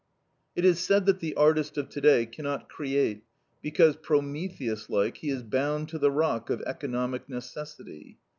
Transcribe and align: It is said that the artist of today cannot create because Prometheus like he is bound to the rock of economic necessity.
It 0.55 0.65
is 0.65 0.79
said 0.79 1.05
that 1.05 1.19
the 1.19 1.35
artist 1.35 1.77
of 1.77 1.87
today 1.87 2.25
cannot 2.25 2.67
create 2.67 3.21
because 3.61 3.95
Prometheus 3.97 4.89
like 4.89 5.17
he 5.17 5.29
is 5.29 5.43
bound 5.43 5.89
to 5.89 5.99
the 5.99 6.09
rock 6.09 6.49
of 6.49 6.59
economic 6.63 7.29
necessity. 7.29 8.17